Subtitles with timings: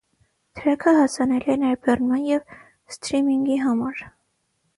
[0.59, 2.57] Թրեքը հասանելի է ներբեռնման և
[2.95, 4.03] ստրիմինգի համար։